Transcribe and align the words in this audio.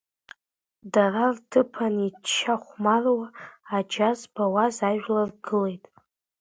Дара 0.93 1.23
рҭыԥан 1.35 1.95
ичча-хәмаруа, 2.07 3.27
аџьа 3.77 4.09
збауаз 4.19 4.77
ажәлар 4.89 5.29
гылеит. 5.43 5.83